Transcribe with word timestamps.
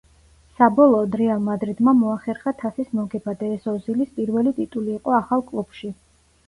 საბოლოოდ 0.61 1.17
„რეალ 1.21 1.43
მადრიდმა“ 1.49 1.93
მოახერხა 1.99 2.55
თასის 2.63 2.91
მოგება 3.01 3.37
და 3.43 3.51
ეს 3.59 3.71
ოზილის 3.77 4.19
პირველი 4.19 4.59
ტიტული 4.63 5.01
იყო 5.01 5.19
ახალ 5.25 5.51
კლუბში. 5.55 5.97